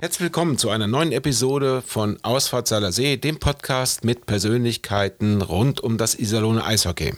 [0.00, 5.98] Herzlich willkommen zu einer neuen Episode von Ausfahrt See, dem Podcast mit Persönlichkeiten rund um
[5.98, 7.14] das Iserlohner Eishockey.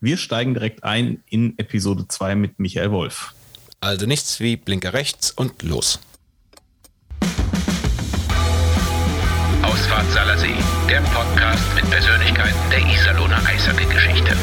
[0.00, 3.34] Wir steigen direkt ein in Episode 2 mit Michael Wolf.
[3.80, 6.00] Also nichts wie Blinker rechts und los.
[9.62, 10.10] Ausfahrt
[10.40, 10.56] See,
[10.88, 14.36] der Podcast mit Persönlichkeiten der Iserlohner Eishockey-Geschichte.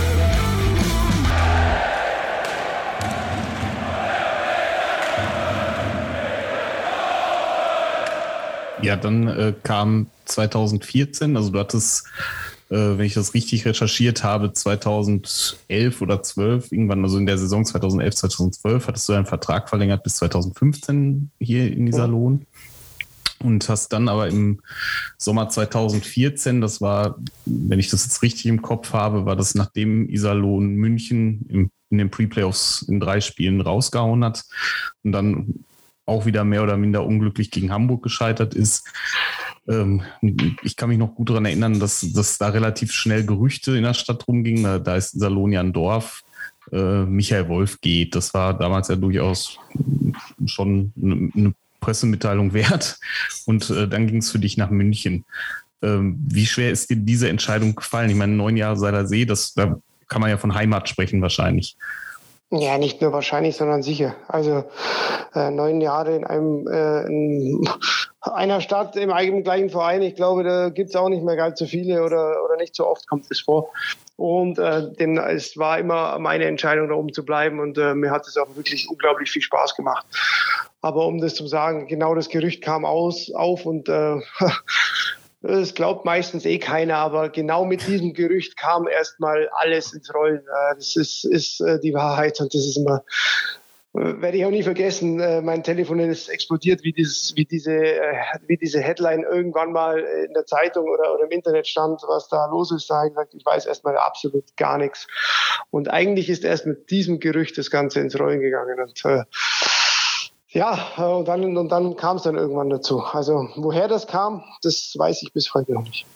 [8.82, 12.06] Ja, dann äh, kam 2014, also du hattest,
[12.70, 17.66] äh, wenn ich das richtig recherchiert habe, 2011 oder 12, irgendwann, also in der Saison
[17.66, 22.46] 2011, 2012, hattest du einen Vertrag verlängert bis 2015 hier in dieser Lohn.
[23.40, 24.62] Und hast dann aber im
[25.18, 30.10] Sommer 2014, das war, wenn ich das jetzt richtig im Kopf habe, war das nachdem
[30.10, 34.44] Iserlohn München im, in den Pre-Playoffs in drei Spielen rausgehauen hat
[35.04, 35.64] und dann
[36.08, 38.88] auch wieder mehr oder minder unglücklich gegen Hamburg gescheitert ist.
[39.68, 40.02] Ähm,
[40.64, 43.94] ich kann mich noch gut daran erinnern, dass, dass da relativ schnell Gerüchte in der
[43.94, 44.64] Stadt rumgingen.
[44.64, 46.24] Da, da ist Salonia ein Dorf.
[46.72, 48.16] Äh, Michael Wolf geht.
[48.16, 49.60] Das war damals ja durchaus
[50.46, 53.00] schon eine, Pressemitteilung wert.
[53.46, 55.26] Und äh, dann ging es für dich nach München.
[55.84, 58.10] Ähm, wie schwer ist dir diese Entscheidung gefallen?
[58.10, 61.78] Ich meine, neun Jahre Seiler See, das, da kann man ja von Heimat sprechen wahrscheinlich.
[62.50, 64.16] Ja, nicht nur wahrscheinlich, sondern sicher.
[64.30, 64.64] Also
[65.36, 67.68] äh, neun Jahre in einem äh, in
[68.22, 71.60] einer Stadt im eigenen gleichen Verein, ich glaube, da gibt es auch nicht mehr ganz
[71.60, 73.70] so viele oder, oder nicht so oft kommt es vor.
[74.16, 78.12] Und äh, denn es war immer meine Entscheidung, da oben zu bleiben und äh, mir
[78.12, 80.06] hat es auch wirklich unglaublich viel Spaß gemacht.
[80.82, 84.20] Aber um das zu sagen, genau das Gerücht kam aus, auf und äh,
[85.48, 90.40] Das glaubt meistens eh keiner, aber genau mit diesem Gerücht kam erstmal alles ins Rollen.
[90.40, 93.06] Äh, das ist, ist äh, die Wahrheit und das ist immer,
[93.94, 95.46] äh, werde ich auch nie vergessen.
[95.46, 97.72] Mein Telefon ist explodiert, wie, dieses, wie, diese,
[98.48, 102.48] wie diese Headline irgendwann mal in der Zeitung oder, oder im Internet stand, was da
[102.48, 102.90] los ist.
[102.90, 105.08] Da gesagt, ich weiß erstmal absolut gar nichts.
[105.70, 108.82] Und eigentlich ist erst mit diesem Gerücht das Ganze ins Rollen gegangen.
[108.82, 109.02] Und
[110.58, 113.00] ja, äh, und dann, und dann kam es dann irgendwann dazu.
[113.02, 116.08] Also woher das kam, das weiß ich bis heute noch nicht.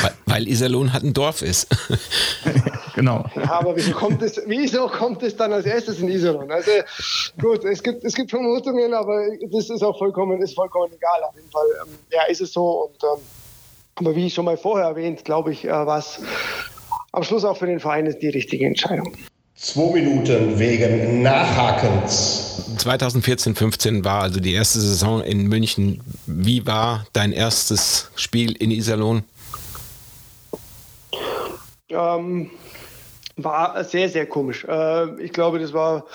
[0.00, 1.68] Weil, weil Iserlohn halt ein Dorf ist.
[2.94, 3.26] genau.
[3.36, 6.50] Ja, aber wieso kommt, es, wieso kommt es dann als erstes in Iserlohn?
[6.50, 6.70] Also
[7.38, 11.24] gut, es gibt, es gibt Vermutungen, aber das ist auch vollkommen, ist vollkommen egal.
[11.28, 12.86] Auf jeden Fall ähm, ja, ist es so.
[12.86, 13.22] Und, ähm,
[13.96, 16.20] aber wie ich schon mal vorher erwähnt, glaube ich, äh, was
[17.12, 19.14] am Schluss auch für den Verein ist die richtige Entscheidung.
[19.62, 22.64] Zwei Minuten wegen Nachhakens.
[22.78, 26.00] 2014, 15 war also die erste Saison in München.
[26.26, 29.22] Wie war dein erstes Spiel in Iserlohn?
[31.90, 32.50] Ähm,
[33.36, 34.64] war sehr, sehr komisch.
[34.64, 36.06] Äh, ich glaube, das war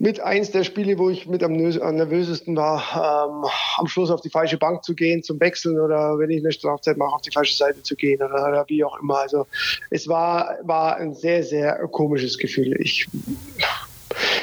[0.00, 3.44] mit eins der Spiele, wo ich mit am nervösesten war, ähm,
[3.76, 6.96] am Schluss auf die falsche Bank zu gehen, zum Wechseln oder wenn ich eine Strafzeit
[6.96, 9.18] mache, auf die falsche Seite zu gehen oder, oder wie auch immer.
[9.18, 9.46] Also
[9.90, 12.80] es war, war ein sehr, sehr komisches Gefühl.
[12.80, 13.08] Ich,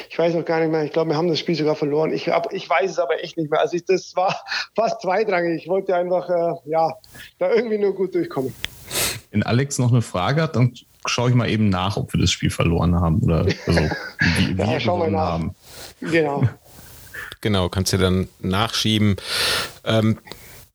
[0.08, 0.84] ich weiß noch gar nicht mehr.
[0.84, 2.12] Ich glaube, wir haben das Spiel sogar verloren.
[2.12, 3.60] Ich, hab, ich weiß es aber echt nicht mehr.
[3.60, 4.40] Also ich, das war
[4.76, 5.60] fast zweitrangig.
[5.60, 6.92] Ich wollte einfach äh, ja,
[7.40, 8.54] da irgendwie nur gut durchkommen.
[9.32, 10.72] Wenn Alex noch eine Frage hat, dann
[11.08, 13.80] schaue ich mal eben nach, ob wir das Spiel verloren haben oder also,
[14.36, 15.18] wie, wie ja, wir nach.
[15.18, 15.54] haben.
[16.00, 16.48] Genau.
[17.40, 19.14] Genau, kannst du dann nachschieben.
[19.84, 20.18] Ähm,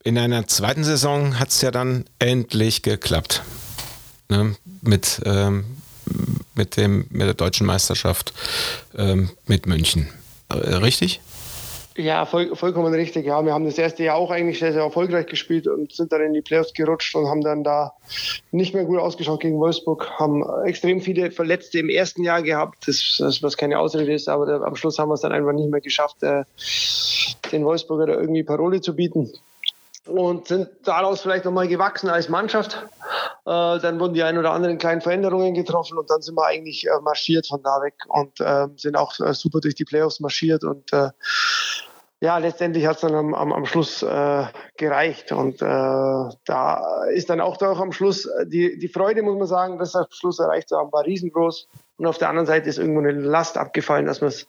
[0.04, 3.44] in einer zweiten Saison hat es ja dann endlich geklappt.
[4.30, 4.56] Ne?
[4.82, 5.66] Mit, ähm,
[6.56, 8.34] mit, dem, mit der deutschen Meisterschaft
[8.96, 10.08] ähm, mit München.
[10.48, 11.16] Äh, richtig?
[11.18, 11.33] Ja,
[12.26, 13.26] voll, vollkommen richtig.
[13.26, 16.22] Ja, wir haben das erste Jahr auch eigentlich sehr, sehr erfolgreich gespielt und sind dann
[16.22, 17.94] in die Playoffs gerutscht und haben dann da
[18.52, 20.10] nicht mehr gut ausgeschaut gegen Wolfsburg.
[20.20, 24.46] Haben extrem viele Verletzte im ersten Jahr gehabt, das, das was keine Ausrede ist, aber
[24.46, 26.44] da, am Schluss haben wir es dann einfach nicht mehr geschafft, äh,
[27.52, 29.32] den Wolfsburger da irgendwie Parole zu bieten
[30.06, 32.86] und sind daraus vielleicht nochmal gewachsen als Mannschaft.
[33.46, 36.88] Äh, dann wurden die ein oder anderen kleinen Veränderungen getroffen und dann sind wir eigentlich
[36.88, 40.64] äh, marschiert von da weg und äh, sind auch äh, super durch die Playoffs marschiert
[40.64, 41.10] und äh,
[42.24, 44.46] ja, letztendlich hat es dann am, am, am Schluss äh,
[44.78, 45.34] gereicht.
[45.34, 49.48] Und äh, da ist dann auch doch am Schluss äh, die, die Freude, muss man
[49.48, 51.68] sagen, das am Schluss erreicht zu haben, war riesengroß.
[51.98, 54.48] Und auf der anderen Seite ist irgendwo eine Last abgefallen, dass man es,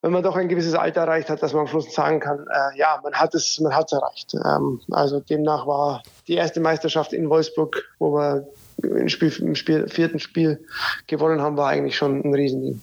[0.00, 2.78] wenn man doch ein gewisses Alter erreicht hat, dass man am Schluss sagen kann, äh,
[2.78, 4.32] ja, man hat es, man hat es erreicht.
[4.32, 8.48] Ähm, also demnach war die erste Meisterschaft in Wolfsburg, wo wir
[8.82, 10.64] im, Spiel, im Spiel, vierten Spiel
[11.08, 12.80] gewonnen haben, war eigentlich schon ein Riesending.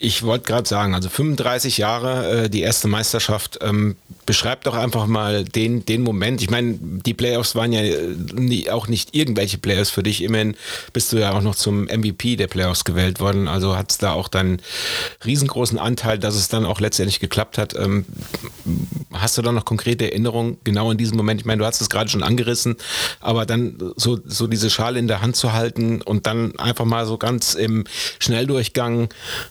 [0.00, 3.96] Ich wollte gerade sagen, also 35 Jahre, äh, die erste Meisterschaft, ähm,
[4.26, 6.40] beschreib doch einfach mal den, den Moment.
[6.40, 7.82] Ich meine, die Playoffs waren ja
[8.32, 10.22] nie, auch nicht irgendwelche Playoffs für dich.
[10.22, 10.54] Immerhin
[10.92, 13.48] bist du ja auch noch zum MVP der Playoffs gewählt worden.
[13.48, 14.62] Also hat es da auch deinen
[15.24, 17.74] riesengroßen Anteil, dass es dann auch letztendlich geklappt hat.
[17.74, 18.04] Ähm,
[19.12, 21.40] hast du da noch konkrete Erinnerungen genau in diesem Moment?
[21.40, 22.76] Ich meine, du hast es gerade schon angerissen,
[23.18, 27.04] aber dann so, so diese Schale in der Hand zu halten und dann einfach mal
[27.04, 27.82] so ganz im
[28.20, 29.08] Schnelldurchgang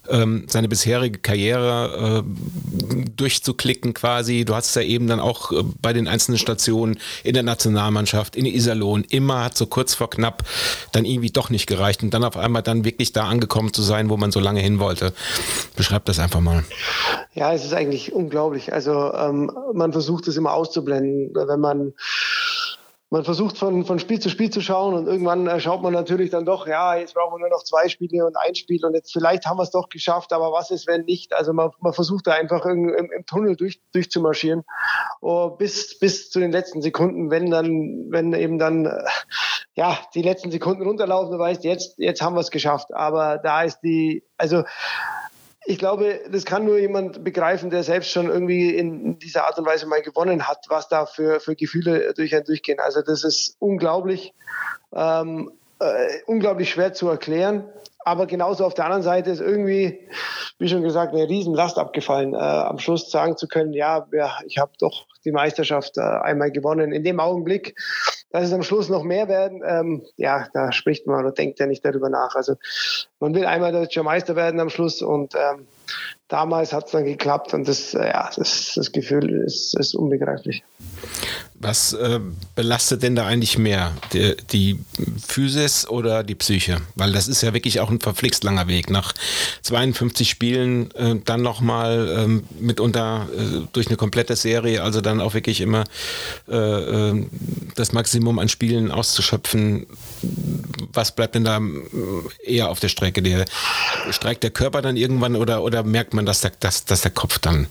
[0.08, 4.46] ähm, seine bisherige Karriere äh, durchzuklicken quasi.
[4.46, 8.36] Du hast es ja eben dann auch äh, bei den einzelnen Stationen in der Nationalmannschaft,
[8.36, 10.44] in Iserlohn, immer hat so kurz vor knapp
[10.92, 14.10] dann irgendwie doch nicht gereicht und dann auf einmal dann wirklich da angekommen zu sein,
[14.10, 15.14] wo man so lange hin wollte.
[15.76, 16.64] Beschreib das einfach mal.
[17.34, 18.74] Ja, es ist eigentlich unglaublich.
[18.74, 21.94] Also ähm, man versucht es immer auszublenden, wenn man
[23.10, 26.30] man versucht von, von Spiel zu Spiel zu schauen und irgendwann äh, schaut man natürlich
[26.30, 29.14] dann doch, ja, jetzt brauchen wir nur noch zwei Spiele und ein Spiel und jetzt
[29.14, 31.34] vielleicht haben wir es doch geschafft, aber was ist, wenn nicht?
[31.34, 34.64] Also man, man versucht da einfach im, im Tunnel durch, durchzumarschieren
[35.22, 39.04] oh, bis, bis zu den letzten Sekunden, wenn dann, wenn eben dann, äh,
[39.76, 42.94] ja, die letzten Sekunden runterlaufen, du weißt, jetzt, jetzt haben wir es geschafft.
[42.94, 44.64] Aber da ist die, also
[45.70, 49.66] ich glaube, das kann nur jemand begreifen, der selbst schon irgendwie in dieser Art und
[49.66, 52.80] Weise mal gewonnen hat, was da für, für Gefühle durch einen durchgehen.
[52.80, 54.34] Also das ist unglaublich,
[54.94, 57.66] ähm, äh, unglaublich schwer zu erklären.
[58.00, 60.08] Aber genauso auf der anderen Seite ist irgendwie,
[60.58, 64.60] wie schon gesagt, eine Riesenlast abgefallen, äh, am Schluss sagen zu können, ja, ja ich
[64.60, 66.94] habe doch die Meisterschaft äh, einmal gewonnen.
[66.94, 67.76] In dem Augenblick,
[68.30, 71.66] dass es am Schluss noch mehr werden, ähm, ja, da spricht man oder denkt ja
[71.66, 72.36] nicht darüber nach.
[72.36, 72.56] Also
[73.20, 75.68] man will einmal deutscher Meister werden am Schluss und ähm,
[76.28, 80.64] damals hat es dann geklappt und das, äh, ja, das, das Gefühl ist, ist unbegreiflich.
[81.60, 82.20] Was äh,
[82.54, 83.92] belastet denn da eigentlich mehr?
[84.14, 84.80] Die, die,
[85.26, 86.78] Physis oder die Psyche?
[86.96, 88.92] Weil das ist ja wirklich auch ein verflixt langer Weg.
[88.92, 89.14] Nach
[89.64, 95.34] 52 Spielen äh, dann nochmal ähm, mitunter äh, durch eine komplette Serie, also dann auch
[95.34, 95.86] wirklich immer
[96.48, 97.26] äh, äh,
[97.76, 99.88] das Maximum an Spielen auszuschöpfen.
[100.94, 103.24] Was bleibt denn da äh, eher auf der Strecke?
[103.24, 103.46] Der,
[104.12, 107.40] streikt der Körper dann irgendwann oder, oder merkt man, dass der, dass, dass der Kopf
[107.40, 107.68] dann.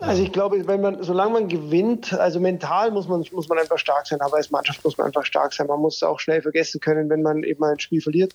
[0.00, 3.58] Also ich glaube, wenn man, solange man gewinnt, also mental muss man man, muss man
[3.58, 5.66] einfach stark sein, aber als Mannschaft muss man einfach stark sein.
[5.66, 8.34] Man muss auch schnell vergessen können, wenn man eben ein Spiel verliert.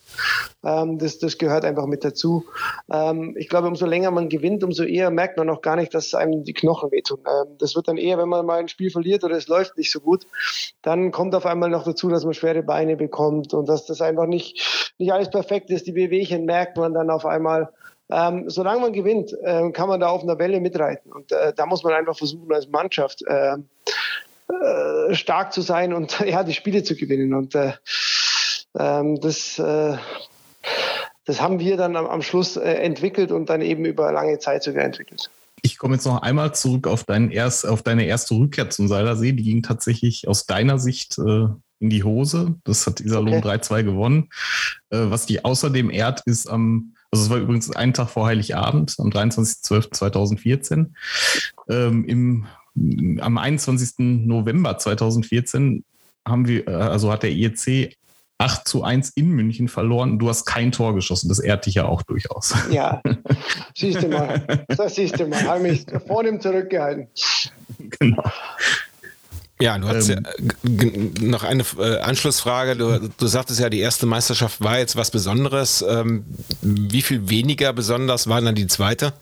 [0.63, 2.46] Ähm, das, das gehört einfach mit dazu.
[2.92, 6.14] Ähm, ich glaube, umso länger man gewinnt, umso eher merkt man auch gar nicht, dass
[6.14, 7.19] einem die Knochen wehtun.
[7.28, 9.92] Ähm, das wird dann eher, wenn man mal ein Spiel verliert oder es läuft nicht
[9.92, 10.25] so gut,
[10.81, 14.25] dann kommt auf einmal noch dazu, dass man schwere Beine bekommt und dass das einfach
[14.25, 15.88] nicht, nicht alles perfekt ist.
[15.88, 17.69] Die Wehwehchen merkt man dann auf einmal.
[18.12, 21.12] Ähm, solange man gewinnt, äh, kann man da auf einer Welle mitreiten.
[21.13, 23.56] Und äh, da muss man einfach versuchen, als Mannschaft äh,
[24.52, 27.34] äh, stark zu sein und ja, die Spiele zu gewinnen.
[27.34, 27.72] Und äh,
[28.78, 29.98] ähm, das, äh,
[31.25, 34.64] das haben wir dann am, am Schluss äh, entwickelt und dann eben über lange Zeit
[34.64, 35.30] sogar entwickelt.
[35.62, 39.31] Ich komme jetzt noch einmal zurück auf, deinen erst, auf deine erste Rückkehr zum Seilersee.
[39.31, 42.56] Die ging tatsächlich aus deiner Sicht in die Hose.
[42.64, 43.60] Das hat Iserlohn okay.
[43.60, 44.30] 3-2 gewonnen.
[44.90, 49.10] Was die außerdem ehrt, ist am, also es war übrigens einen Tag vor Heiligabend, am
[49.10, 50.88] 23.12.2014,
[51.69, 52.48] ähm, im
[53.19, 54.25] am 21.
[54.25, 55.84] November 2014
[56.25, 57.98] haben wir, äh, also hat der IEC
[58.38, 60.18] 8 zu 1 in München verloren.
[60.18, 61.30] Du hast kein Tor geschossen.
[61.30, 62.56] Das ehrt dich ja auch durchaus.
[62.72, 63.02] Ja,
[63.75, 64.66] siehst du mal.
[64.68, 65.44] Das siehst du mal.
[65.44, 67.07] Habe mich vor dem zurückgehalten.
[68.00, 68.24] Genau.
[69.62, 70.25] Ja, du hast ähm,
[70.63, 70.86] ja
[71.22, 72.75] noch eine äh, Anschlussfrage.
[72.75, 75.86] Du, du sagtest ja, die erste Meisterschaft war jetzt was Besonderes.
[75.88, 76.25] Ähm,
[76.62, 79.13] wie viel weniger besonders war dann die zweite?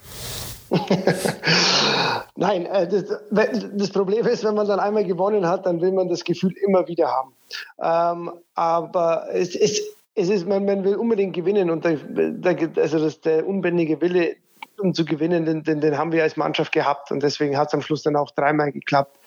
[2.35, 2.87] Nein, äh,
[3.31, 6.87] das, Problem ist, wenn man dann einmal gewonnen hat, dann will man das Gefühl immer
[6.87, 7.33] wieder haben.
[7.81, 9.81] Ähm, aber es, es,
[10.15, 14.35] es ist, man, man, will unbedingt gewinnen und der, der, also das, der unbändige Wille,
[14.79, 17.73] um zu gewinnen, den, den, den haben wir als Mannschaft gehabt und deswegen hat es
[17.73, 19.17] am Schluss dann auch dreimal geklappt.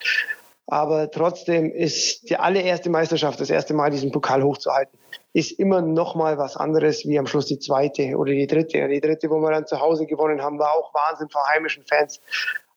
[0.66, 4.98] Aber trotzdem ist die allererste Meisterschaft, das erste Mal diesen Pokal hochzuhalten,
[5.32, 8.86] ist immer noch mal was anderes wie am Schluss die zweite oder die dritte.
[8.88, 12.20] Die dritte, wo wir dann zu Hause gewonnen haben, war auch Wahnsinn vor heimischen Fans.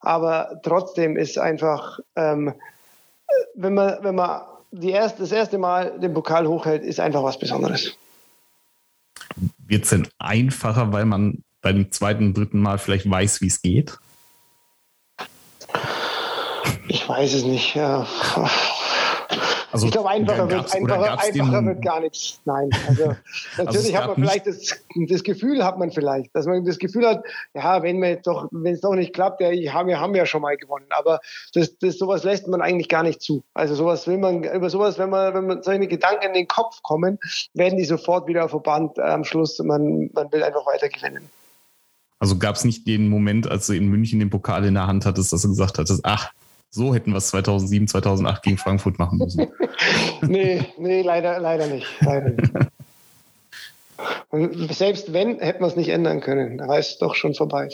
[0.00, 2.54] Aber trotzdem ist einfach, ähm,
[3.54, 7.38] wenn man, wenn man die erste, das erste Mal den Pokal hochhält, ist einfach was
[7.38, 7.96] Besonderes.
[9.58, 13.98] Wird es denn einfacher, weil man beim zweiten, dritten Mal vielleicht weiß, wie es geht?
[16.88, 17.74] Ich weiß es nicht.
[17.74, 18.06] Ja.
[19.72, 22.40] Also, ich glaube, einfacher, wird, einfacher, einfacher wird gar nichts.
[22.44, 22.70] Nein.
[22.88, 23.14] Also,
[23.58, 27.06] natürlich also hat man vielleicht das, das, Gefühl, hat man vielleicht, dass man das Gefühl
[27.06, 30.40] hat, ja, wenn wir doch, wenn es doch nicht klappt, ja, wir haben ja schon
[30.40, 30.86] mal gewonnen.
[30.90, 31.20] Aber
[31.52, 33.42] das, das, sowas lässt man eigentlich gar nicht zu.
[33.52, 36.82] Also sowas will man, über sowas, wenn man, wenn man solche Gedanken in den Kopf
[36.82, 37.18] kommen,
[37.52, 39.58] werden die sofort wieder verbannt am Schluss.
[39.58, 41.28] Man, man will einfach weiter gewinnen.
[42.18, 45.04] Also gab es nicht den Moment, als du in München den Pokal in der Hand
[45.04, 46.32] hattest, dass du gesagt hattest, ach,
[46.70, 49.46] So hätten wir es 2007, 2008 gegen Frankfurt machen müssen.
[50.22, 51.86] nee, nee, leider, leider nicht.
[52.00, 52.52] Leider nicht.
[54.30, 56.58] Und selbst wenn, hätten wir es nicht ändern können.
[56.58, 57.70] Da war es doch schon vorbei.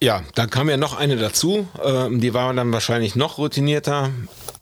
[0.00, 1.66] Ja, dann kam ja noch eine dazu.
[1.82, 4.10] Ähm, die war dann wahrscheinlich noch routinierter.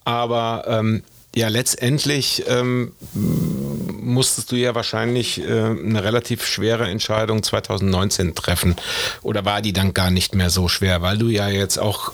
[0.05, 1.03] Aber ähm,
[1.35, 8.77] ja, letztendlich ähm, musstest du ja wahrscheinlich äh, eine relativ schwere Entscheidung 2019 treffen.
[9.23, 12.13] Oder war die dann gar nicht mehr so schwer, weil du ja jetzt auch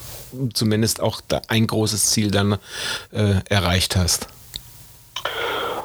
[0.55, 2.59] zumindest auch ein großes Ziel dann
[3.13, 4.29] äh, erreicht hast?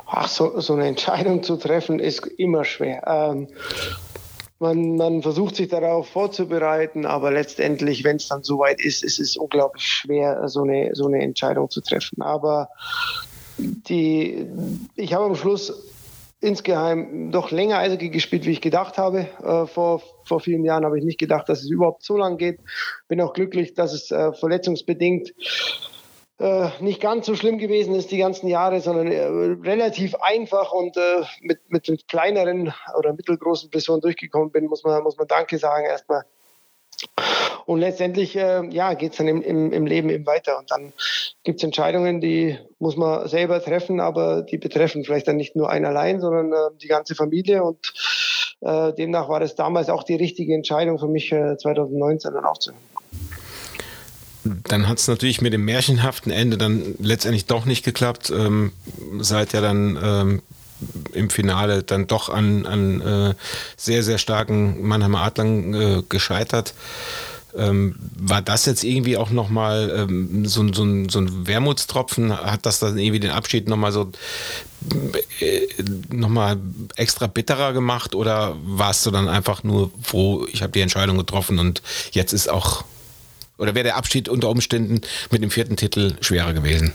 [0.08, 3.04] Ach, so, so eine Entscheidung zu treffen ist immer schwer.
[3.06, 3.48] Ähm,
[4.60, 9.36] man, man versucht sich darauf vorzubereiten, aber letztendlich, wenn es dann soweit ist, ist es
[9.36, 12.22] unglaublich schwer, so eine, so eine Entscheidung zu treffen.
[12.22, 12.70] Aber
[13.58, 14.48] die,
[14.96, 15.74] ich habe am Schluss
[16.46, 19.28] insgeheim doch länger Eishockey gespielt, wie ich gedacht habe.
[19.44, 22.60] Äh, vor, vor vielen Jahren habe ich nicht gedacht, dass es überhaupt so lang geht.
[23.08, 25.34] Bin auch glücklich, dass es äh, verletzungsbedingt
[26.38, 29.26] äh, nicht ganz so schlimm gewesen ist die ganzen Jahre, sondern äh,
[29.68, 35.02] relativ einfach und äh, mit, mit, mit kleineren oder mittelgroßen Personen durchgekommen bin, muss man,
[35.04, 36.26] muss man Danke sagen erstmal.
[37.66, 40.58] Und letztendlich äh, ja, geht es dann im, im, im, Leben eben weiter.
[40.60, 40.94] Und dann
[41.44, 45.70] gibt es Entscheidungen, die muss man selber treffen, aber die betreffen vielleicht dann nicht nur
[45.70, 47.64] einen allein, sondern äh, die ganze Familie.
[47.64, 47.94] Und
[48.62, 52.80] äh, demnach war das damals auch die richtige Entscheidung für mich, 2019 dann aufzuhören.
[54.46, 58.30] Dann hat es natürlich mit dem märchenhaften Ende dann letztendlich doch nicht geklappt.
[58.30, 58.74] Ähm,
[59.20, 60.42] seid ja dann ähm,
[61.14, 63.36] im Finale dann doch an, an äh,
[63.78, 66.74] sehr, sehr starken Mannheimer Adlern äh, gescheitert.
[67.58, 72.36] Ähm, war das jetzt irgendwie auch nochmal ähm, so, so, so ein Wermutstropfen?
[72.36, 74.12] Hat das dann irgendwie den Abschied nochmal so
[75.40, 75.62] äh,
[76.12, 76.58] nochmal
[76.98, 81.60] extra bitterer gemacht oder warst du dann einfach nur froh, ich habe die Entscheidung getroffen
[81.60, 82.84] und jetzt ist auch
[83.58, 85.02] oder wäre der Abschied unter Umständen
[85.32, 86.94] mit dem vierten Titel schwerer gewesen?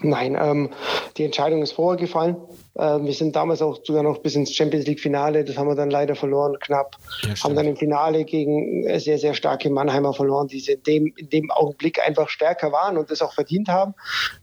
[0.00, 0.70] Nein, ähm,
[1.16, 2.36] die Entscheidung ist vorher gefallen.
[2.78, 5.44] Ähm, wir sind damals auch sogar noch bis ins Champions League Finale.
[5.44, 6.96] Das haben wir dann leider verloren, knapp.
[7.22, 11.28] Ja, haben dann im Finale gegen sehr, sehr starke Mannheimer verloren, die in dem, in
[11.28, 13.94] dem Augenblick einfach stärker waren und das auch verdient haben.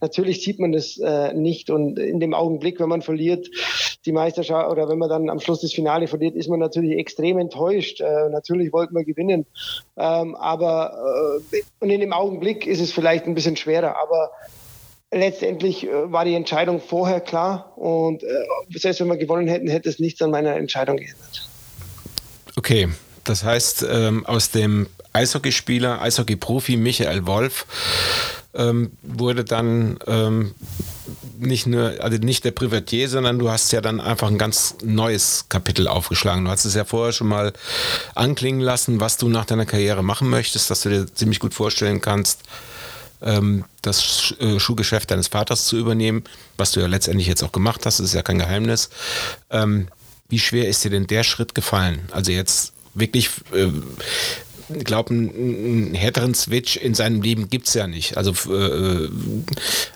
[0.02, 3.50] Natürlich sieht man das äh, nicht und in dem Augenblick, wenn man verliert,
[4.06, 7.40] die Meisterschaft oder wenn man dann am Schluss das Finale verliert, ist man natürlich extrem
[7.40, 8.02] enttäuscht.
[8.02, 9.46] Äh, natürlich wollten wir gewinnen.
[9.98, 14.32] Ähm, aber äh, und in dem Augenblick ist es vielleicht ein bisschen schwerer, aber
[15.12, 18.28] letztendlich äh, war die Entscheidung vorher klar und äh,
[18.76, 21.48] selbst wenn wir gewonnen hätten, hätte es nichts an meiner Entscheidung geändert.
[22.56, 22.90] Okay,
[23.24, 27.66] das heißt, ähm, aus dem Eishockeyspieler, Eishockey-Profi Michael Wolf
[28.54, 30.54] ähm, wurde dann ähm,
[31.40, 35.46] nicht nur, also nicht der Privatier, sondern du hast ja dann einfach ein ganz neues
[35.50, 36.46] Kapitel aufgeschlagen.
[36.46, 37.54] Du hast es ja vorher schon mal
[38.16, 42.02] anklingen lassen, was du nach deiner Karriere machen möchtest, dass du dir ziemlich gut vorstellen
[42.02, 42.42] kannst,
[43.22, 46.24] das äh, Schuhgeschäft deines Vaters zu übernehmen,
[46.58, 48.90] was du ja letztendlich jetzt auch gemacht hast, ist ja kein Geheimnis.
[49.50, 49.88] Ähm,
[50.30, 52.08] wie schwer ist dir denn der Schritt gefallen?
[52.12, 53.68] Also jetzt wirklich, äh,
[54.74, 58.18] ich glaube, einen, härteren Switch in seinem Leben gibt es ja nicht.
[58.18, 59.10] Also äh,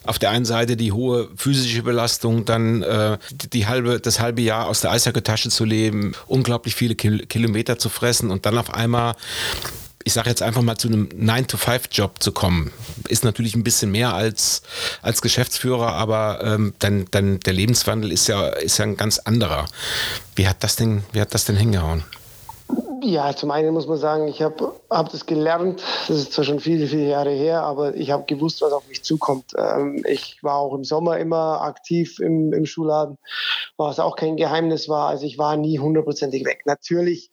[0.03, 3.19] auf der einen Seite die hohe physische Belastung, dann äh,
[3.53, 7.89] die halbe, das halbe Jahr aus der Eisjacke-Tasche zu leben, unglaublich viele Kil Kilometer zu
[7.89, 9.15] fressen und dann auf einmal
[10.03, 12.71] ich sage jetzt einfach mal zu einem 9-to-5-Job zu kommen,
[13.07, 14.61] ist natürlich ein bisschen mehr als,
[15.01, 19.65] als Geschäftsführer, aber ähm, dann, dann der Lebenswandel ist ja, ist ja ein ganz anderer.
[20.35, 22.03] Wie hat das denn, wie hat das denn hingehauen?
[23.01, 25.83] Ja, zum einen muss man sagen, ich habe hab das gelernt.
[26.07, 29.03] Das ist zwar schon viele, viele Jahre her, aber ich habe gewusst, was auf mich
[29.03, 29.51] zukommt.
[29.57, 33.17] Ähm, ich war auch im Sommer immer aktiv im, im Schulladen,
[33.75, 35.09] was auch kein Geheimnis war.
[35.09, 36.61] Also ich war nie hundertprozentig weg.
[36.65, 37.29] Natürlich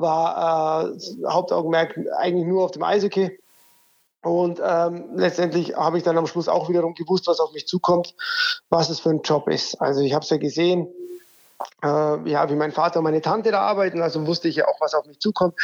[0.00, 3.38] war äh, Hauptaugenmerk eigentlich nur auf dem Eishockey.
[4.22, 8.14] Und ähm, letztendlich habe ich dann am Schluss auch wiederum gewusst, was auf mich zukommt,
[8.68, 9.80] was es für ein Job ist.
[9.80, 10.88] Also ich habe es ja gesehen,
[11.82, 14.80] äh, ja, wie mein Vater und meine Tante da arbeiten, also wusste ich ja auch,
[14.80, 15.54] was auf mich zukommt.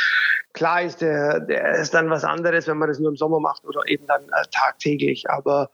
[0.55, 3.65] Klar ist der, der ist dann was anderes, wenn man das nur im Sommer macht
[3.67, 5.29] oder eben dann äh, tagtäglich.
[5.29, 5.71] Aber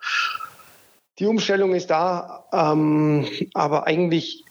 [1.19, 2.47] die Umstellung ist da.
[2.53, 4.45] Ähm, aber eigentlich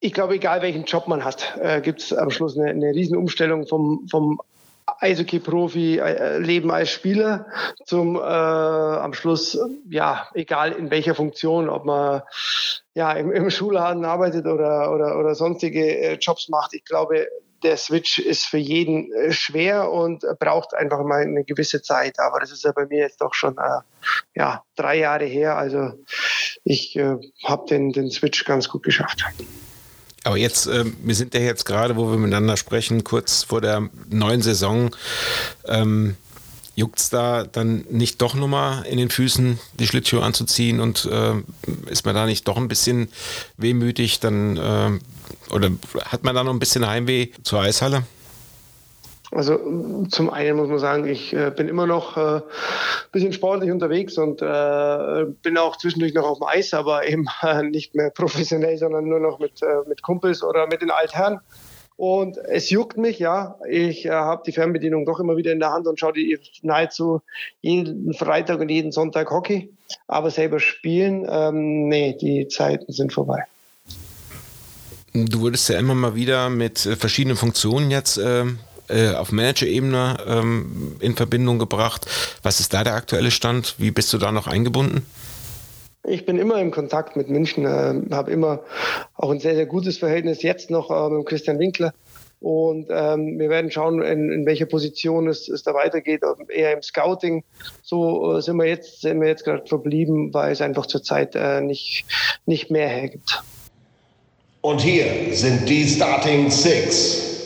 [0.00, 3.66] ich glaube, egal welchen Job man hat, äh, gibt es am Schluss eine, eine Riesenumstellung
[3.66, 4.40] vom, vom
[4.98, 7.46] Eishockey-Profi-Leben als Spieler
[7.84, 12.22] zum äh, am Schluss, ja, egal in welcher Funktion, ob man
[12.94, 16.74] ja im, im Schulladen arbeitet oder, oder, oder sonstige äh, Jobs macht.
[16.74, 17.28] Ich glaube,
[17.62, 22.18] der Switch ist für jeden äh, schwer und braucht einfach mal eine gewisse Zeit.
[22.18, 23.80] Aber das ist ja bei mir jetzt doch schon äh,
[24.34, 25.56] ja, drei Jahre her.
[25.56, 25.92] Also
[26.64, 29.24] ich äh, habe den, den Switch ganz gut geschafft.
[30.24, 33.88] Aber jetzt, äh, wir sind ja jetzt gerade, wo wir miteinander sprechen, kurz vor der
[34.08, 34.94] neuen Saison.
[35.66, 36.16] Ähm,
[36.76, 41.34] juckt es da dann nicht doch nochmal in den Füßen die Schlittschuhe anzuziehen und äh,
[41.90, 43.08] ist man da nicht doch ein bisschen
[43.56, 44.98] wehmütig, dann äh,
[45.52, 45.70] oder
[46.04, 48.04] hat man da noch ein bisschen Heimweh zur Eishalle?
[49.32, 52.42] Also zum einen muss man sagen, ich äh, bin immer noch ein äh,
[53.12, 57.62] bisschen sportlich unterwegs und äh, bin auch zwischendurch noch auf dem Eis, aber eben äh,
[57.62, 61.40] nicht mehr professionell, sondern nur noch mit, äh, mit Kumpels oder mit den Altherren.
[61.96, 63.56] Und es juckt mich, ja.
[63.68, 67.20] Ich äh, habe die Fernbedienung doch immer wieder in der Hand und schaue die nahezu
[67.60, 69.70] jeden Freitag und jeden Sonntag Hockey.
[70.08, 73.44] Aber selber spielen, ähm, nee, die Zeiten sind vorbei.
[75.12, 78.60] Du wurdest ja immer mal wieder mit verschiedenen Funktionen jetzt ähm,
[78.90, 82.06] äh, auf Manager-Ebene ähm, in Verbindung gebracht.
[82.42, 83.74] Was ist da der aktuelle Stand?
[83.78, 85.06] Wie bist du da noch eingebunden?
[86.04, 88.60] Ich bin immer im Kontakt mit München, äh, habe immer
[89.16, 91.92] auch ein sehr, sehr gutes Verhältnis jetzt noch äh, mit Christian Winkler.
[92.40, 96.82] Und ähm, wir werden schauen, in, in welcher Position es, es da weitergeht, eher im
[96.82, 97.44] Scouting.
[97.82, 101.60] So äh, sind wir jetzt, sind wir jetzt gerade verblieben, weil es einfach zurzeit äh,
[101.60, 102.06] nicht,
[102.46, 103.42] nicht mehr hergibt.
[104.62, 107.39] Und hier sind die Starting Six.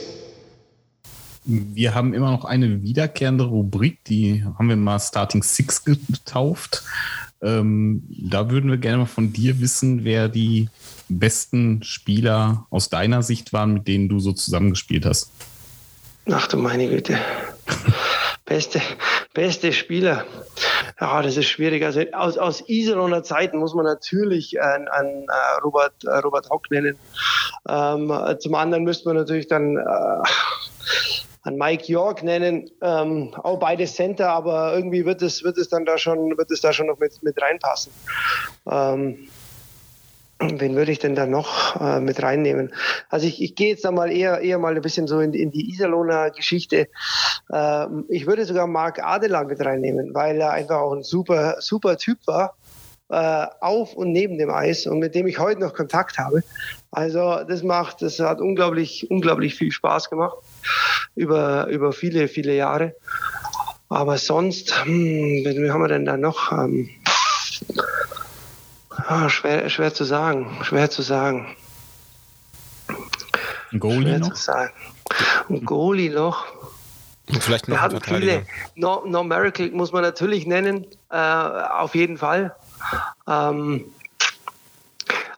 [1.44, 6.82] Wir haben immer noch eine wiederkehrende Rubrik, die haben wir mal Starting Six getauft.
[7.42, 10.70] Ähm, da würden wir gerne mal von dir wissen, wer die
[11.10, 15.30] besten Spieler aus deiner Sicht waren, mit denen du so zusammengespielt hast.
[16.30, 17.18] Ach du meine Güte.
[18.46, 18.80] beste,
[19.34, 20.24] beste Spieler.
[20.98, 21.84] Ja, das ist schwierig.
[21.84, 26.70] Also aus, aus Iseroner Zeiten muss man natürlich an, an uh, Robert, uh, Robert Hock
[26.70, 26.96] nennen.
[27.68, 30.22] Ähm, zum anderen müsste man natürlich dann uh,
[31.44, 35.84] an Mike York nennen, ähm, auch beide Center, aber irgendwie wird es, wird es dann
[35.84, 37.92] da schon, wird es da schon noch mit, mit reinpassen.
[38.68, 39.28] Ähm,
[40.40, 42.72] wen würde ich denn da noch äh, mit reinnehmen?
[43.10, 45.50] Also ich, ich gehe jetzt da mal eher, eher mal ein bisschen so in, in
[45.50, 46.88] die Iserlohner Geschichte.
[47.52, 51.98] Äh, ich würde sogar Marc Adelang mit reinnehmen, weil er einfach auch ein super, super
[51.98, 52.56] Typ war
[53.10, 56.42] äh, auf und neben dem Eis und mit dem ich heute noch Kontakt habe.
[56.94, 60.36] Also das macht, das hat unglaublich, unglaublich viel Spaß gemacht
[61.16, 62.94] über, über viele, viele Jahre.
[63.88, 66.52] Aber sonst, hm, wie haben wir denn da noch?
[66.52, 66.88] Ähm,
[68.90, 71.56] ah, schwer, schwer zu sagen, schwer zu sagen.
[73.72, 74.32] Ein Goalie schwer noch?
[74.34, 74.72] Zu sagen.
[75.50, 76.46] Ein Goalie noch.
[77.28, 78.46] Und vielleicht noch wir hatten viele.
[78.76, 82.54] No, no Miracle muss man natürlich nennen, äh, auf jeden Fall.
[83.26, 83.86] Ähm,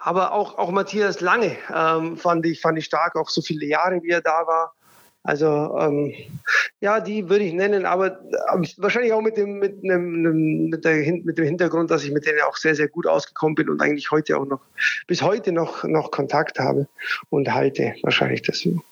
[0.06, 4.00] aber auch, auch Matthias Lange ähm, fand, ich, fand ich stark, auch so viele Jahre,
[4.04, 4.72] wie er da war.
[5.24, 6.14] Also ähm,
[6.80, 11.12] ja, die würde ich nennen, aber äh, wahrscheinlich auch mit dem, mit, einem, mit, der,
[11.24, 14.12] mit dem Hintergrund, dass ich mit denen auch sehr, sehr gut ausgekommen bin und eigentlich
[14.12, 14.60] heute auch noch,
[15.08, 16.86] bis heute noch, noch Kontakt habe
[17.30, 18.84] und halte wahrscheinlich deswegen.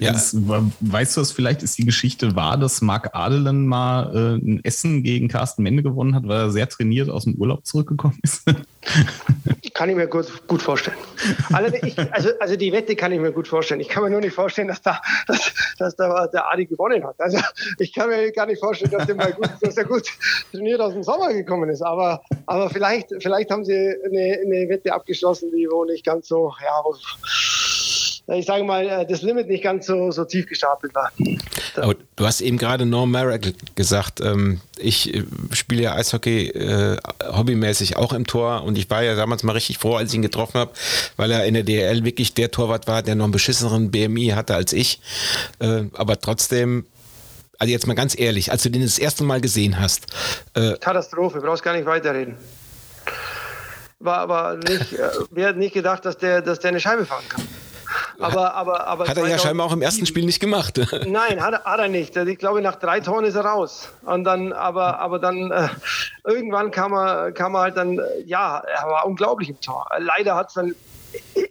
[0.00, 0.12] Ja.
[0.12, 4.60] Das, weißt du, was vielleicht ist die Geschichte wahr, dass Marc Adelen mal äh, ein
[4.62, 8.44] Essen gegen Carsten Mende gewonnen hat, weil er sehr trainiert aus dem Urlaub zurückgekommen ist?
[9.76, 10.96] kann ich mir gut, gut vorstellen.
[11.52, 13.80] Also, ich, also, also, die Wette kann ich mir gut vorstellen.
[13.80, 17.16] Ich kann mir nur nicht vorstellen, dass da, dass, dass da der Adi gewonnen hat.
[17.18, 17.38] Also
[17.78, 20.08] ich kann mir gar nicht vorstellen, dass, der mal gut, dass er gut
[20.50, 21.82] trainiert aus dem Sommer gekommen ist.
[21.82, 26.54] Aber, aber vielleicht, vielleicht haben sie eine, eine Wette abgeschlossen, die wo nicht ganz so,
[26.62, 26.96] ja, wo,
[28.34, 31.12] ich sage mal, äh, das Limit nicht ganz so, so tief gestapelt war.
[31.78, 34.20] Aber du hast eben gerade Norm Merrick gesagt.
[34.20, 39.14] Ähm, ich äh, spiele ja Eishockey äh, hobbymäßig auch im Tor und ich war ja
[39.14, 40.72] damals mal richtig froh, als ich ihn getroffen habe,
[41.16, 44.54] weil er in der DL wirklich der Torwart war, der noch einen beschisseneren BMI hatte
[44.54, 45.00] als ich.
[45.58, 46.86] Äh, aber trotzdem
[47.58, 50.06] also jetzt mal ganz ehrlich, als du den das erste Mal gesehen hast.
[50.54, 52.36] Äh Katastrophe, brauchst gar nicht weiterreden.
[53.98, 57.24] War aber nicht, äh, wer hat nicht gedacht, dass der, dass der eine Scheibe fahren
[57.28, 57.42] kann.
[58.18, 60.80] Aber, aber, aber hat er ja scheinbar auch im ersten Spiel nicht gemacht.
[61.06, 62.16] Nein, hat, hat er nicht.
[62.16, 63.90] Ich glaube, nach drei Toren ist er raus.
[64.02, 65.68] Und dann, aber, aber dann äh,
[66.24, 69.86] irgendwann kam er, kam er halt dann, ja, er war unglaublich im Tor.
[69.98, 70.74] Leider hat es dann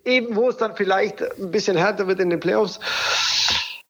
[0.03, 2.79] eben, wo es dann vielleicht ein bisschen härter wird in den Playoffs,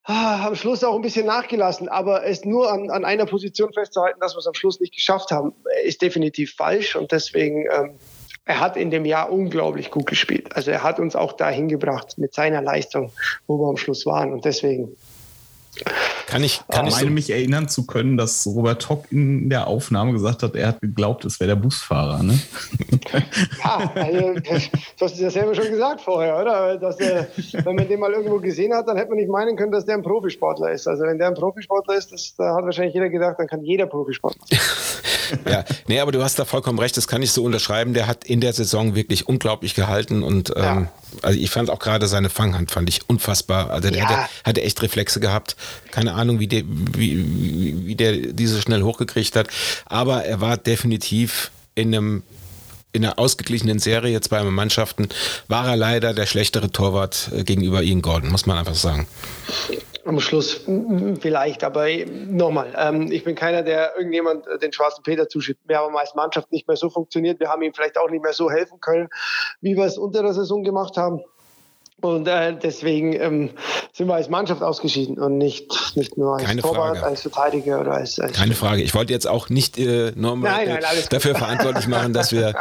[0.03, 1.89] ah, am Schluss auch ein bisschen nachgelassen.
[1.89, 5.31] Aber es nur an, an einer Position festzuhalten, dass wir es am Schluss nicht geschafft
[5.31, 6.95] haben, ist definitiv falsch.
[6.95, 7.99] Und deswegen ähm,
[8.45, 10.55] er hat in dem Jahr unglaublich gut gespielt.
[10.55, 13.11] Also er hat uns auch dahin gebracht mit seiner Leistung,
[13.47, 14.31] wo wir am Schluss waren.
[14.31, 14.95] Und deswegen.
[16.27, 20.11] Kann ich, kann ich meine mich erinnern zu können, dass Robert Hock in der Aufnahme
[20.13, 22.23] gesagt hat, er hat geglaubt, es wäre der Busfahrer.
[22.23, 22.39] Ne?
[23.63, 26.77] Ja, also, das, du hast es ja selber schon gesagt vorher, oder?
[26.77, 27.25] Dass, äh,
[27.63, 29.95] wenn man den mal irgendwo gesehen hat, dann hätte man nicht meinen können, dass der
[29.95, 30.87] ein Profisportler ist.
[30.87, 33.85] Also wenn der ein Profisportler ist, das, da hat wahrscheinlich jeder gedacht, dann kann jeder
[33.85, 34.45] Profisportler.
[35.49, 37.93] ja, nee, aber du hast da vollkommen recht, das kann ich so unterschreiben.
[37.93, 40.87] Der hat in der Saison wirklich unglaublich gehalten und ähm, ja.
[41.21, 43.69] also ich fand auch gerade seine Fanghand fand ich unfassbar.
[43.71, 44.09] Also der ja.
[44.09, 45.55] hatte, hatte, echt Reflexe gehabt.
[45.91, 49.47] Keine Ahnung, wie der, wie, wie der diese schnell hochgekriegt hat.
[49.85, 52.23] Aber er war definitiv in einem
[52.95, 55.09] in einer ausgeglichenen Serie bei Mannschaften
[55.49, 59.05] war er leider der schlechtere Torwart äh, gegenüber Ian Gordon, muss man einfach sagen.
[60.05, 60.61] Am Schluss
[61.19, 61.87] vielleicht, aber
[62.27, 65.59] nochmal, ähm, ich bin keiner, der irgendjemand den schwarzen Peter zuschiebt.
[65.65, 68.33] Wir haben als Mannschaft nicht mehr so funktioniert, wir haben ihm vielleicht auch nicht mehr
[68.33, 69.09] so helfen können,
[69.61, 71.21] wie wir es unter der Saison gemacht haben.
[72.01, 73.49] Und äh, deswegen ähm,
[73.93, 77.05] sind wir als Mannschaft ausgeschieden und nicht, nicht nur als Keine Torwart, Frage.
[77.05, 78.19] als Verteidiger oder als.
[78.19, 78.83] als Keine Frage.
[78.83, 81.13] Ich wollte jetzt auch nicht äh, Nein, nein, äh, alles gut.
[81.13, 82.53] dafür verantwortlich machen, dass wir,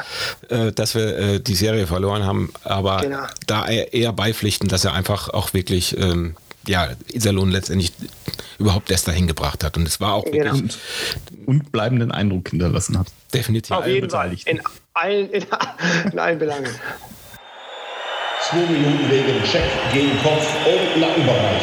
[0.49, 3.19] äh, dass wir äh, die Serie verloren haben, aber Genau.
[3.47, 7.93] da eher- eher beipflichten, dass er einfach auch wirklich ähm, ja, Iserlohn letztendlich
[8.59, 9.77] überhaupt erst dahin gebracht hat.
[9.77, 10.55] Und es war auch wirklich Genau.
[10.57, 10.79] Und,
[11.47, 13.09] und bleibenden Eindruck hinterlassen hat.
[13.35, 13.77] definitiv.
[13.77, 14.35] Auf jeden Fall.
[14.47, 14.61] In
[14.95, 15.45] allen, in,
[16.13, 16.71] in allen Belangen.
[18.51, 19.63] Zwei Minuten wegen Check
[19.95, 21.63] gegen Kopf- und Nackenbereich.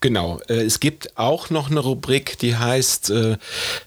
[0.00, 0.40] Genau.
[0.48, 3.38] Äh, es gibt auch noch eine Rubrik, die heißt äh,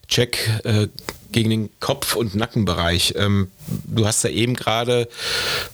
[0.10, 0.90] Check äh,
[1.32, 3.14] gegen den Kopf- und Nackenbereich.
[3.16, 3.52] Ähm,
[3.86, 5.08] du hast ja eben gerade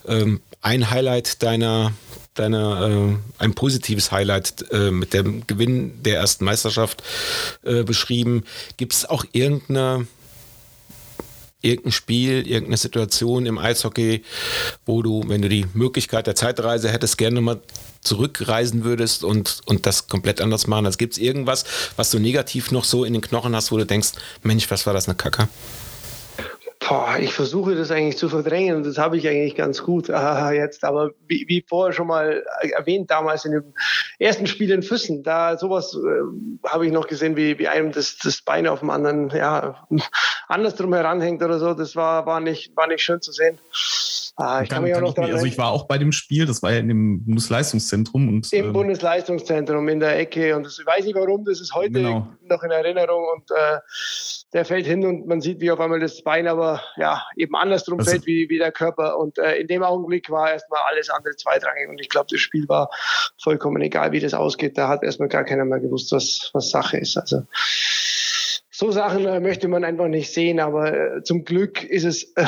[0.08, 1.94] ähm, ein Highlight deiner
[2.36, 7.04] deiner, ein positives Highlight mit dem Gewinn der ersten Meisterschaft
[7.64, 8.46] beschrieben.
[8.78, 10.08] Gibt es auch irgendeine
[11.62, 14.24] irgendein Spiel, irgendeine Situation im Eishockey,
[14.86, 17.60] wo du, wenn du die Möglichkeit der Zeitreise hättest, gerne mal
[18.02, 20.86] zurückreisen würdest und, und das komplett anders machen?
[20.86, 21.66] Also gibt es irgendwas,
[21.98, 24.12] was du negativ noch so in den Knochen hast, wo du denkst,
[24.44, 25.50] Mensch, was war das eine Kacke?
[26.80, 30.52] Boah, ich versuche das eigentlich zu verdrängen und das habe ich eigentlich ganz gut äh,
[30.56, 30.86] jetzt.
[30.86, 33.74] Aber wie, wie vorher schon mal erwähnt, damals in dem
[34.18, 38.18] ersten Spiel in Füssen, da sowas äh, habe ich noch gesehen, wie, wie einem das,
[38.18, 39.88] das Bein auf dem anderen, ja,
[40.48, 41.74] andersrum heranhängt oder so.
[41.74, 43.60] Das war, war, nicht, war nicht schön zu sehen.
[44.42, 46.46] Ah, ich kann, Kann, mich auch noch daran also ich war auch bei dem Spiel,
[46.46, 50.80] das war ja in dem Bundesleistungszentrum und im ähm, Bundesleistungszentrum in der Ecke und das,
[50.80, 52.26] ich weiß nicht warum, das ist heute Genau.
[52.44, 53.80] noch in Erinnerung und äh,
[54.54, 58.00] der fällt hin und man sieht, wie auf einmal das Bein aber ja eben andersrum
[58.00, 61.36] Also- fällt wie, wie der Körper und äh, in dem Augenblick war erstmal alles andere
[61.36, 62.90] zweitrangig und ich glaube, das Spiel war
[63.44, 66.98] vollkommen egal, wie das ausgeht, da hat erstmal gar keiner mehr gewusst, was, was Sache
[66.98, 67.18] ist.
[67.18, 67.44] Also
[68.72, 72.46] so Sachen äh, möchte man einfach nicht sehen, aber äh, zum Glück ist es äh,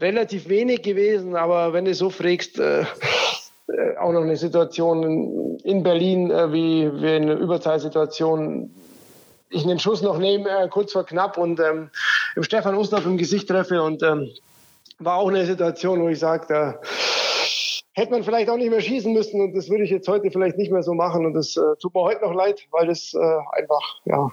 [0.00, 2.84] relativ wenig gewesen, aber wenn du so fragst, äh,
[3.70, 8.70] äh, auch noch eine Situation in, in Berlin, äh, wie, wie eine Überzahlsituation,
[9.50, 11.90] ich einen Schuss noch nehme, äh, kurz vor knapp und ähm,
[12.36, 14.30] im Stefan Ustorf im Gesicht treffe und ähm,
[14.98, 16.80] war auch eine Situation, wo ich sage, da
[17.92, 20.56] hätte man vielleicht auch nicht mehr schießen müssen und das würde ich jetzt heute vielleicht
[20.56, 24.00] nicht mehr so machen und das äh, tut mir heute noch leid, weil das einfach,
[24.04, 24.30] ja,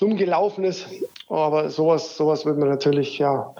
[0.00, 0.86] dumm gelaufen ist.
[1.28, 3.54] Aber sowas, sowas will man natürlich, ja,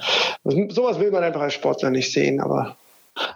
[0.44, 2.40] sowas will man einfach als Sportler nicht sehen.
[2.40, 2.76] Aber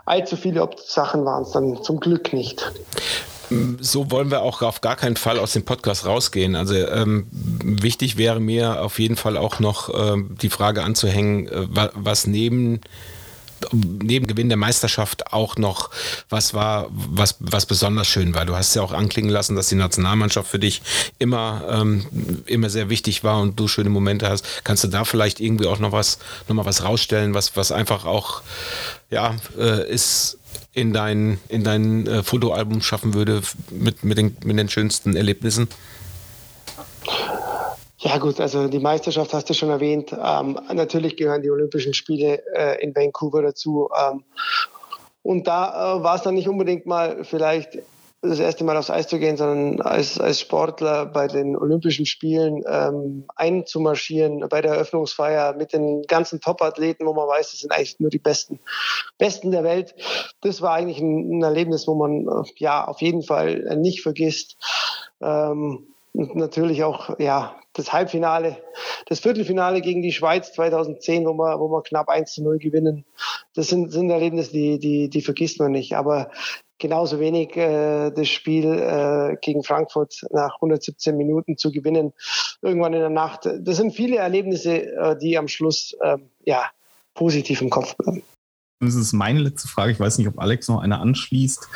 [0.06, 2.72] allzu viele Sachen waren es dann zum Glück nicht.
[3.80, 6.56] So wollen wir auch auf gar keinen Fall aus dem Podcast rausgehen.
[6.56, 11.66] Also ähm, wichtig wäre mir auf jeden Fall auch noch ähm, die Frage anzuhängen, äh,
[11.68, 12.80] wa- was neben
[13.72, 15.90] neben Gewinn der Meisterschaft auch noch
[16.28, 18.44] was war, was, was besonders schön war.
[18.44, 20.82] Du hast ja auch anklingen lassen, dass die Nationalmannschaft für dich
[21.18, 22.06] immer, ähm,
[22.46, 24.64] immer sehr wichtig war und du schöne Momente hast.
[24.64, 28.04] Kannst du da vielleicht irgendwie auch noch was, noch mal was rausstellen, was, was einfach
[28.04, 28.42] auch,
[29.10, 30.38] ja, äh, ist
[30.72, 35.68] in dein, in dein äh, Fotoalbum schaffen würde mit, mit, den, mit den schönsten Erlebnissen?
[38.04, 40.12] Ja gut, also die Meisterschaft hast du schon erwähnt.
[40.12, 43.88] Ähm, natürlich gehören die Olympischen Spiele äh, in Vancouver dazu.
[43.98, 44.24] Ähm,
[45.22, 47.78] und da äh, war es dann nicht unbedingt mal vielleicht
[48.20, 52.62] das erste Mal aufs Eis zu gehen, sondern als, als Sportler bei den Olympischen Spielen
[52.66, 58.00] ähm, einzumarschieren, bei der Eröffnungsfeier mit den ganzen Top-Athleten, wo man weiß, das sind eigentlich
[58.00, 58.60] nur die Besten,
[59.16, 59.94] Besten der Welt.
[60.42, 64.58] Das war eigentlich ein, ein Erlebnis, wo man äh, ja auf jeden Fall nicht vergisst.
[65.22, 68.56] Ähm, und natürlich auch ja, das Halbfinale,
[69.06, 73.04] das Viertelfinale gegen die Schweiz 2010, wo wir, wo wir knapp 1 zu 0 gewinnen.
[73.54, 75.96] Das sind, sind Erlebnisse, die, die, die vergisst man nicht.
[75.96, 76.30] Aber
[76.78, 82.12] genauso wenig äh, das Spiel äh, gegen Frankfurt nach 117 Minuten zu gewinnen,
[82.62, 83.48] irgendwann in der Nacht.
[83.60, 86.70] Das sind viele Erlebnisse, äh, die am Schluss ähm, ja,
[87.14, 88.22] positiv im Kopf bleiben.
[88.80, 89.92] Das ist meine letzte Frage.
[89.92, 91.68] Ich weiß nicht, ob Alex noch eine anschließt.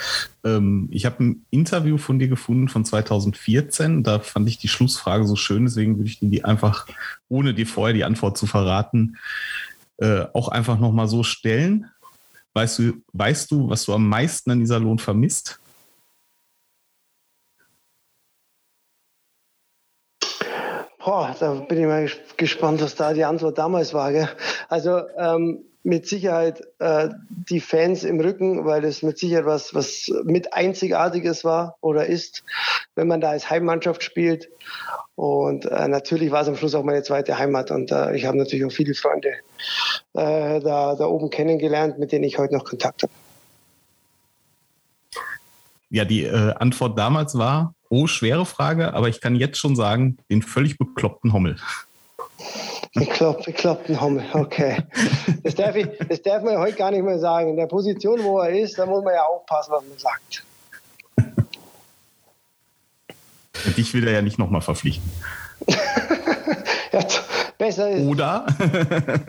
[0.44, 4.02] Ähm, ich habe ein Interview von dir gefunden von 2014.
[4.02, 6.86] Da fand ich die Schlussfrage so schön, deswegen würde ich dir die einfach,
[7.28, 9.16] ohne dir vorher die Antwort zu verraten,
[9.98, 11.86] äh, auch einfach nochmal so stellen.
[12.52, 15.60] Weißt du, weißt du, was du am meisten an dieser Lohn vermisst?
[20.98, 24.12] Boah, da bin ich mal ges- gespannt, was da die Antwort damals war.
[24.12, 24.28] Gell?
[24.68, 30.10] Also ähm, mit Sicherheit äh, die Fans im Rücken, weil es mit Sicherheit was, was
[30.24, 32.44] mit Einzigartiges war oder ist,
[32.94, 34.48] wenn man da als Heimmannschaft spielt.
[35.14, 37.70] Und äh, natürlich war es am Schluss auch meine zweite Heimat.
[37.70, 39.30] Und äh, ich habe natürlich auch viele Freunde
[40.14, 43.12] äh, da, da oben kennengelernt, mit denen ich heute noch Kontakt habe.
[45.90, 50.18] Ja, die äh, Antwort damals war, oh, schwere Frage, aber ich kann jetzt schon sagen,
[50.30, 51.56] den völlig bekloppten Hommel.
[52.94, 54.78] Bekloppt, bekloppten Hommel, okay.
[55.42, 57.50] Das darf, ich, das darf man heute gar nicht mehr sagen.
[57.50, 60.44] In der Position, wo er ist, da muss man ja aufpassen, was man sagt.
[63.76, 65.10] Dich will er ja nicht nochmal verpflichten.
[66.92, 67.00] ja,
[67.58, 68.46] besser ist Oder?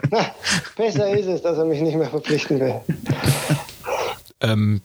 [0.09, 0.25] Na,
[0.75, 2.81] besser ist es, dass er mich nicht mehr verpflichten will.
[4.41, 4.81] Ähm,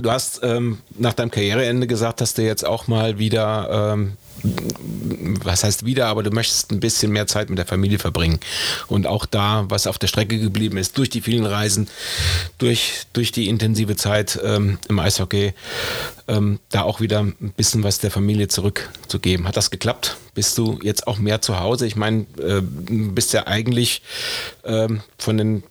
[0.00, 4.16] du hast ähm, nach deinem Karriereende gesagt, dass du jetzt auch mal wieder ähm,
[5.42, 8.40] was heißt wieder, aber du möchtest ein bisschen mehr Zeit mit der Familie verbringen.
[8.86, 11.88] Und auch da, was auf der Strecke geblieben ist, durch die vielen Reisen,
[12.58, 15.54] durch, durch die intensive Zeit ähm, im Eishockey,
[16.28, 19.46] ähm, da auch wieder ein bisschen was der Familie zurückzugeben.
[19.46, 20.16] Hat das geklappt?
[20.34, 21.86] Bist du jetzt auch mehr zu Hause?
[21.86, 24.02] Ich meine, äh, bist ja eigentlich
[24.64, 25.62] ähm, von den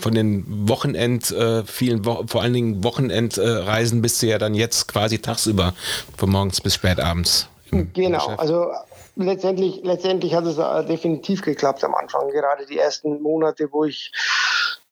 [0.00, 4.54] von den Wochenend, äh, vielen Wo vor allen Dingen Wochenendreisen äh, bist du ja dann
[4.54, 5.74] jetzt quasi tagsüber
[6.16, 8.72] von morgens bis spät abends Genau, also
[9.16, 12.28] letztendlich, letztendlich hat es äh, definitiv geklappt am Anfang.
[12.30, 14.12] Gerade die ersten Monate, wo ich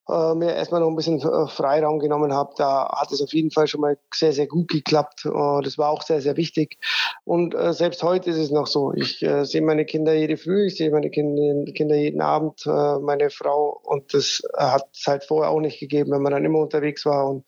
[0.09, 3.51] äh, mir erstmal noch ein bisschen äh, Freiraum genommen habe, da hat es auf jeden
[3.51, 5.25] Fall schon mal sehr, sehr gut geklappt.
[5.25, 6.77] Äh, das war auch sehr, sehr wichtig.
[7.25, 8.93] Und selbst heute ist es noch so.
[8.93, 13.81] Ich sehe meine Kinder jede Früh, ich sehe meine Kinder, Kinder jeden Abend, meine Frau.
[13.83, 17.29] Und das hat es halt vorher auch nicht gegeben, wenn man dann immer unterwegs war
[17.29, 17.43] und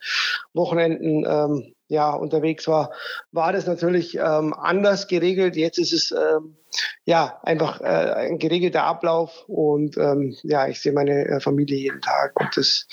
[0.54, 2.92] Wochenenden ähm, ja, unterwegs war,
[3.32, 5.56] war das natürlich ähm, anders geregelt.
[5.56, 6.56] Jetzt ist es ähm,
[7.04, 12.02] ja einfach äh, ein geregelter Ablauf und ähm, ja, ich sehe meine äh, Familie jeden
[12.02, 12.88] Tag und das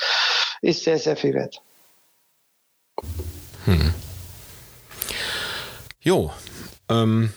[0.62, 1.62] ist sehr, sehr viel wert.
[3.66, 3.92] Hm.
[6.00, 6.32] Jo,
[6.88, 7.32] ähm,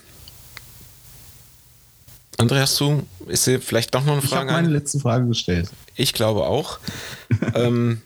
[2.37, 4.45] Andreas, du, ist dir vielleicht doch noch eine Frage?
[4.45, 5.69] Ich habe meine letzte Frage gestellt.
[5.95, 6.79] Ich glaube auch.
[7.53, 8.01] ähm,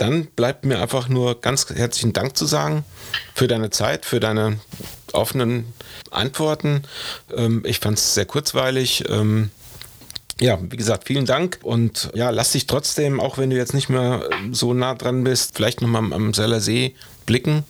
[0.00, 2.84] dann bleibt mir einfach nur ganz herzlichen Dank zu sagen
[3.34, 4.58] für deine Zeit, für deine
[5.12, 5.72] offenen
[6.10, 6.84] Antworten.
[7.36, 9.04] Ähm, ich fand es sehr kurzweilig.
[9.10, 9.50] Ähm,
[10.40, 13.90] ja, wie gesagt, vielen Dank und ja, lass dich trotzdem, auch wenn du jetzt nicht
[13.90, 16.94] mehr so nah dran bist, vielleicht nochmal am Seller See
[17.26, 17.64] blicken.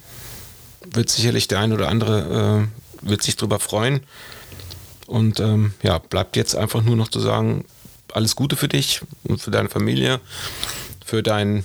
[0.88, 2.68] Wird sicherlich der ein oder andere
[3.02, 4.02] äh, wird sich darüber freuen.
[5.08, 7.64] Und ähm, ja, bleibt jetzt einfach nur noch zu sagen,
[8.12, 10.20] alles Gute für dich und für deine Familie,
[11.04, 11.64] für dein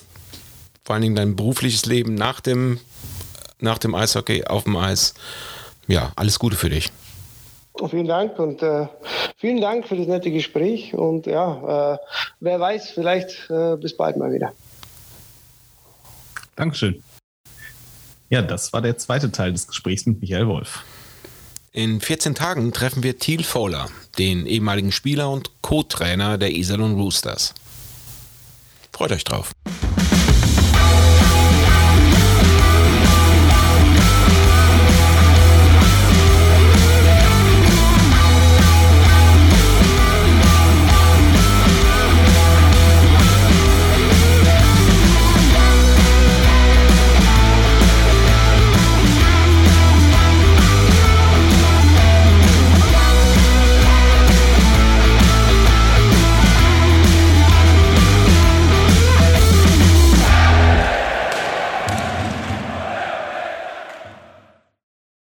[0.86, 2.80] vor allen Dingen dein berufliches Leben nach dem,
[3.60, 5.16] nach dem Eishockey auf dem Eis.
[5.88, 6.92] Ja, alles Gute für dich.
[7.90, 8.88] Vielen Dank und äh,
[9.36, 11.98] vielen Dank für das nette Gespräch und ja, äh,
[12.40, 14.54] wer weiß, vielleicht äh, bis bald mal wieder.
[16.56, 17.04] Dankeschön.
[18.30, 20.84] Ja, das war der zweite Teil des Gesprächs mit Michael Wolf.
[21.74, 27.54] In 14 Tagen treffen wir Thiel Fowler, den ehemaligen Spieler und Co-Trainer der Iserlohn Roosters.
[28.94, 29.52] Freut euch drauf.